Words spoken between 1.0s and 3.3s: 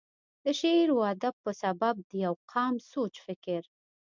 ادب پۀ سبب دَ يو قام سوچ